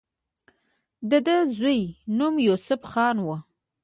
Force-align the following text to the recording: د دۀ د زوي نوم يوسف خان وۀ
د 1.09 1.11
دۀ 1.11 1.19
د 1.45 1.49
زوي 1.57 1.81
نوم 2.17 2.35
يوسف 2.47 2.81
خان 2.91 3.17
وۀ 3.25 3.37